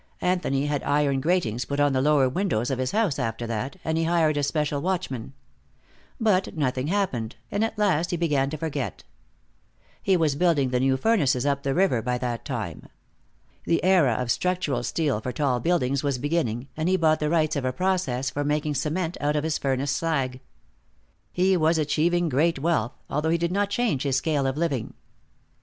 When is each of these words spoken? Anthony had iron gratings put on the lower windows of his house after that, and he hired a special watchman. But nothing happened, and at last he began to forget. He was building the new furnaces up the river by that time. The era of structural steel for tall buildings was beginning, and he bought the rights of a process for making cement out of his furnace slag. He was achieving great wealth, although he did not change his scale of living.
Anthony 0.21 0.65
had 0.65 0.81
iron 0.81 1.21
gratings 1.21 1.63
put 1.65 1.79
on 1.79 1.93
the 1.93 2.01
lower 2.01 2.27
windows 2.27 2.71
of 2.71 2.79
his 2.79 2.89
house 2.89 3.19
after 3.19 3.45
that, 3.45 3.75
and 3.85 3.99
he 3.99 4.05
hired 4.05 4.35
a 4.35 4.41
special 4.41 4.81
watchman. 4.81 5.33
But 6.19 6.57
nothing 6.57 6.87
happened, 6.87 7.35
and 7.51 7.63
at 7.63 7.77
last 7.77 8.09
he 8.09 8.17
began 8.17 8.49
to 8.49 8.57
forget. 8.57 9.03
He 10.01 10.17
was 10.17 10.33
building 10.33 10.69
the 10.71 10.79
new 10.79 10.97
furnaces 10.97 11.45
up 11.45 11.61
the 11.61 11.75
river 11.75 12.01
by 12.01 12.17
that 12.17 12.45
time. 12.45 12.87
The 13.65 13.83
era 13.83 14.13
of 14.13 14.31
structural 14.31 14.81
steel 14.81 15.21
for 15.21 15.31
tall 15.31 15.59
buildings 15.59 16.01
was 16.01 16.17
beginning, 16.17 16.67
and 16.75 16.89
he 16.89 16.97
bought 16.97 17.19
the 17.19 17.29
rights 17.29 17.55
of 17.55 17.63
a 17.63 17.71
process 17.71 18.31
for 18.31 18.43
making 18.43 18.73
cement 18.73 19.17
out 19.21 19.35
of 19.35 19.43
his 19.43 19.59
furnace 19.59 19.91
slag. 19.91 20.39
He 21.31 21.55
was 21.55 21.77
achieving 21.77 22.27
great 22.27 22.57
wealth, 22.57 22.97
although 23.07 23.29
he 23.29 23.37
did 23.37 23.51
not 23.51 23.69
change 23.69 24.01
his 24.01 24.15
scale 24.17 24.47
of 24.47 24.57
living. 24.57 24.95